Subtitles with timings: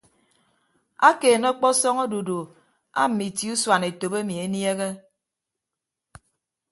[1.07, 2.37] Akeene ọkpọsọñ odudu
[3.01, 4.89] aamme itie usuan etop emi eniehe.